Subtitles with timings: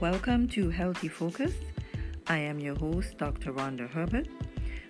[0.00, 1.54] Welcome to Healthy Focus.
[2.28, 3.52] I am your host, Dr.
[3.52, 4.28] Rhonda Herbert.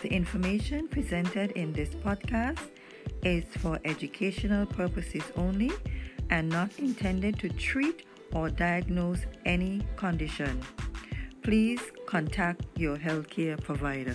[0.00, 2.60] The information presented in this podcast
[3.24, 5.72] is for educational purposes only
[6.30, 10.60] and not intended to treat or diagnose any condition.
[11.42, 14.14] Please contact your healthcare provider.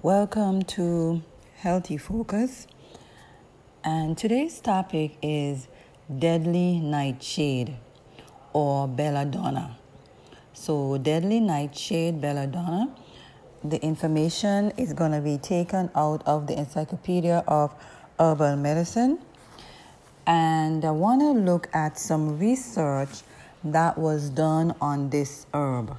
[0.00, 1.20] Welcome to
[1.56, 2.66] Healthy Focus.
[3.88, 5.66] And today's topic is
[6.18, 7.74] deadly nightshade
[8.52, 9.78] or belladonna.
[10.52, 12.94] So, deadly nightshade belladonna
[13.64, 17.74] the information is going to be taken out of the Encyclopedia of
[18.20, 19.20] Herbal Medicine.
[20.26, 23.22] And I want to look at some research
[23.64, 25.96] that was done on this herb.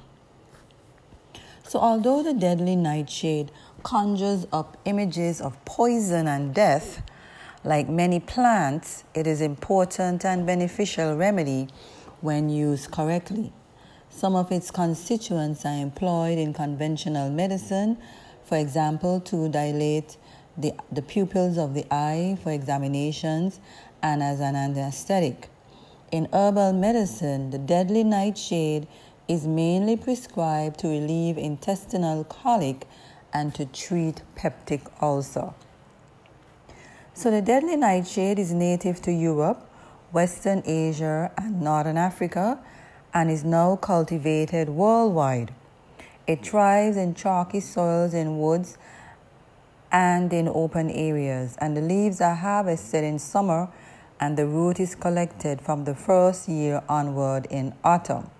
[1.66, 3.50] So, although the deadly nightshade
[3.82, 7.02] conjures up images of poison and death,
[7.64, 11.68] like many plants, it is important and beneficial remedy
[12.20, 13.52] when used correctly.
[14.08, 17.98] Some of its constituents are employed in conventional medicine,
[18.44, 20.16] for example, to dilate
[20.56, 23.60] the, the pupils of the eye for examinations
[24.02, 25.48] and as an anesthetic.
[26.10, 28.88] In herbal medicine, the deadly nightshade
[29.28, 32.86] is mainly prescribed to relieve intestinal colic
[33.32, 35.52] and to treat peptic ulcer.
[37.20, 39.68] So, the deadly nightshade is native to Europe,
[40.10, 42.58] Western Asia, and Northern Africa
[43.12, 45.52] and is now cultivated worldwide.
[46.26, 48.78] It thrives in chalky soils in woods
[49.92, 53.68] and in open areas, and the leaves are harvested in summer
[54.18, 58.30] and the root is collected from the first year onward in autumn.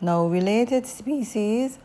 [0.00, 1.78] Now, related species,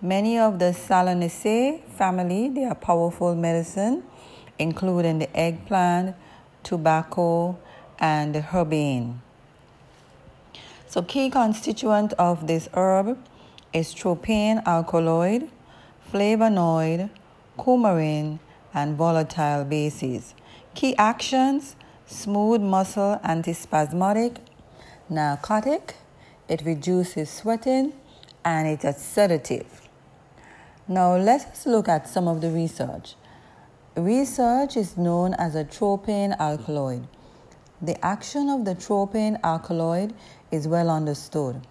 [0.00, 4.04] many of the Solanaceae family, they are powerful medicine,
[4.58, 6.16] including the eggplant,
[6.62, 7.58] tobacco,
[7.98, 9.18] and the henbane.
[10.88, 13.18] So key constituent of this herb
[13.72, 15.50] is tropane alkaloid,
[16.12, 17.10] flavonoid,
[17.58, 18.38] coumarin,
[18.72, 20.34] and volatile bases.
[20.74, 21.76] Key actions
[22.08, 24.38] smooth muscle antispasmodic,
[25.10, 25.96] narcotic,
[26.48, 27.92] it reduces sweating,
[28.44, 29.88] and it's a sedative.
[30.86, 33.14] Now let us look at some of the research.
[33.98, 37.08] Research is known as a tropane alkaloid.
[37.82, 40.14] The action of the tropane alkaloid
[40.52, 41.66] is well understood.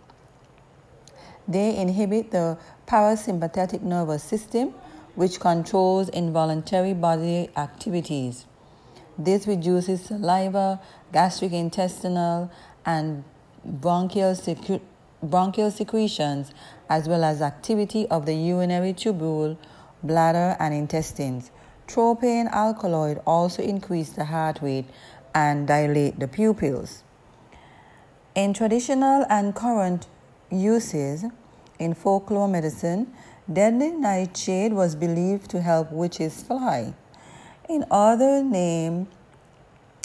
[1.47, 4.73] They inhibit the parasympathetic nervous system,
[5.15, 8.45] which controls involuntary body activities.
[9.17, 10.81] This reduces saliva,
[11.13, 12.51] gastric intestinal,
[12.85, 13.23] and
[13.63, 14.81] bronchial, secre-
[15.23, 16.51] bronchial secretions,
[16.89, 19.55] as well as activity of the urinary tubule,
[20.03, 21.51] bladder, and intestines.
[21.88, 24.86] Tropane alkaloid also increase the heart rate
[25.34, 27.03] and dilate the pupils.
[28.36, 30.08] In traditional and current
[30.52, 31.25] uses
[31.80, 33.14] in folklore medicine,
[33.52, 36.94] deadly nightshade was believed to help witches fly.
[37.70, 39.08] In other name,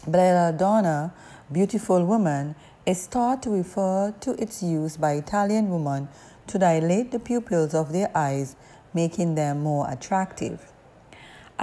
[0.06, 1.12] belladonna,
[1.50, 2.54] beautiful woman,
[2.86, 6.08] is thought to refer to its use by Italian women
[6.46, 8.56] to dilate the pupils of their eyes,
[8.94, 10.71] making them more attractive.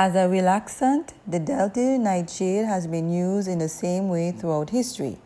[0.01, 5.17] As a relaxant, the deadly nightshade has been used in the same way throughout history.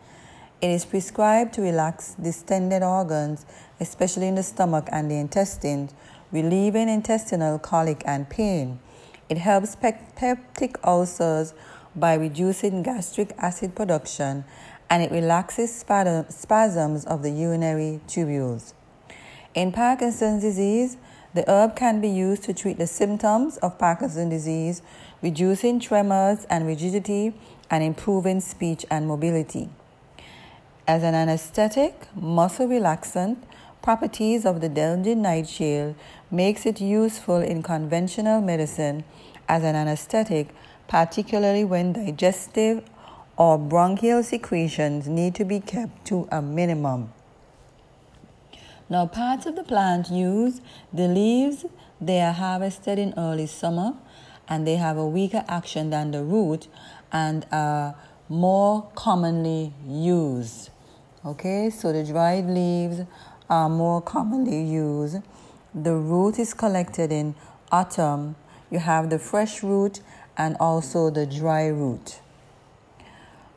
[0.60, 3.46] It is prescribed to relax distended organs,
[3.78, 5.94] especially in the stomach and the intestines,
[6.32, 8.80] relieving intestinal colic and pain.
[9.28, 11.54] It helps peptic ulcers
[11.94, 14.44] by reducing gastric acid production
[14.90, 18.74] and it relaxes spasms of the urinary tubules.
[19.54, 20.96] In Parkinson's disease,
[21.34, 24.82] the herb can be used to treat the symptoms of Parkinson's disease,
[25.20, 27.34] reducing tremors and rigidity
[27.70, 29.68] and improving speech and mobility.
[30.86, 33.38] As an anesthetic, muscle relaxant,
[33.82, 35.94] properties of the deadly nightshade
[36.30, 39.04] makes it useful in conventional medicine
[39.48, 40.48] as an anesthetic,
[40.86, 42.84] particularly when digestive
[43.36, 47.12] or bronchial secretions need to be kept to a minimum.
[48.88, 51.64] Now, parts of the plant used, the leaves,
[52.00, 53.94] they are harvested in early summer
[54.46, 56.68] and they have a weaker action than the root
[57.10, 57.94] and are
[58.28, 60.70] more commonly used.
[61.24, 63.00] Okay, so the dried leaves
[63.48, 65.16] are more commonly used.
[65.74, 67.34] The root is collected in
[67.72, 68.36] autumn.
[68.70, 70.00] You have the fresh root
[70.36, 72.20] and also the dry root.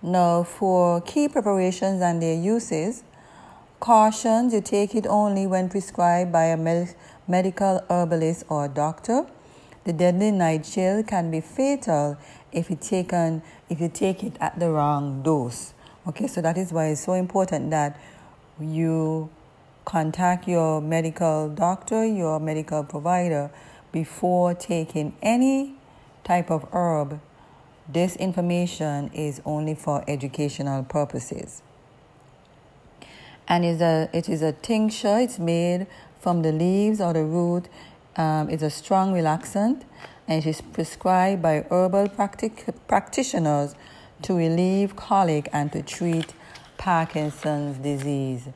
[0.02, 3.04] Now, for key preparations and their uses,
[3.80, 6.96] cautions you take it only when prescribed by a med-
[7.28, 9.28] medical herbalist or doctor.
[9.84, 12.18] The deadly nightshade can be fatal
[12.52, 15.74] if it taken if you take it at the wrong dose.
[16.08, 18.00] Okay, so that is why it's so important that
[18.60, 19.30] you
[19.86, 23.52] contact your medical doctor, your medical provider
[23.92, 25.76] before taking any
[26.24, 27.20] type of herb.
[27.88, 31.62] This information is only for educational purposes.
[33.48, 35.88] And is a, it is a tincture, it's made
[36.20, 37.70] from the leaves or the root.
[38.16, 39.84] Um, it's a strong relaxant
[40.28, 43.76] and it is prescribed by herbal practic- practitioners
[44.24, 46.34] to relieve colic and to treat
[46.78, 48.50] Parkinson's disease.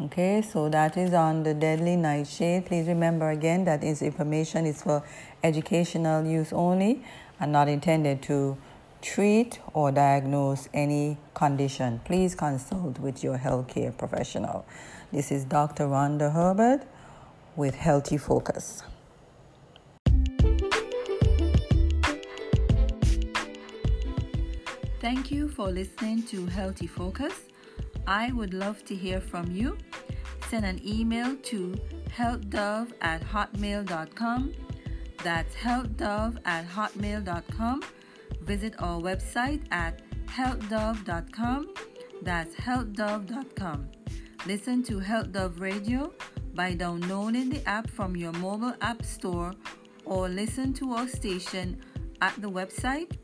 [0.00, 2.66] Okay, so that is on the deadly nightshade.
[2.66, 5.04] Please remember again that this information is for
[5.44, 7.04] educational use only
[7.38, 8.56] and not intended to
[9.04, 12.00] treat or diagnose any condition.
[12.04, 14.64] Please consult with your healthcare professional.
[15.12, 15.84] This is Dr.
[15.84, 16.86] Rhonda Herbert
[17.54, 18.82] with Healthy Focus.
[25.00, 27.34] Thank you for listening to Healthy Focus.
[28.06, 29.76] I would love to hear from you.
[30.48, 31.74] Send an email to
[32.08, 34.54] healthdove at hotmail.com.
[35.22, 37.82] That's healthdove at hotmail.com.
[38.44, 41.74] Visit our website at healthdove.com.
[42.22, 43.88] That's healthdove.com.
[44.46, 46.12] Listen to Health Dove Radio
[46.54, 49.52] by downloading the app from your mobile app store
[50.04, 51.80] or listen to our station
[52.20, 53.16] at the website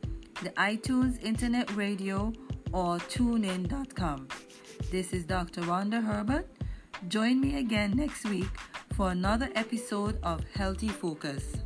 [0.43, 2.33] the iTunes Internet Radio,
[2.73, 4.29] or tunein.com.
[4.91, 5.61] This is Dr.
[5.63, 6.49] Rhonda Herbert.
[7.09, 8.49] Join me again next week
[8.95, 11.60] for another episode of Healthy Focus.